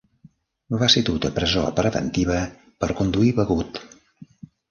Va 0.83 0.87
ser 0.93 1.01
dut 1.09 1.25
a 1.27 1.29
presó 1.35 1.65
preventiva 1.79 2.39
per 2.85 2.89
conduir 3.01 3.31
begut. 3.43 3.81